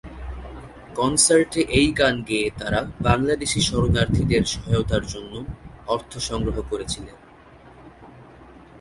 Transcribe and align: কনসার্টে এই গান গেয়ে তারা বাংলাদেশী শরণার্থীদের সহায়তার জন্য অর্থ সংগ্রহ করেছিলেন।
কনসার্টে 0.95 1.61
এই 1.71 1.89
গান 1.91 2.15
গেয়ে 2.21 2.47
তারা 2.59 2.79
বাংলাদেশী 3.01 3.61
শরণার্থীদের 3.61 4.43
সহায়তার 4.45 5.03
জন্য 5.07 5.33
অর্থ 5.87 6.11
সংগ্রহ 6.29 6.57
করেছিলেন। 6.69 7.17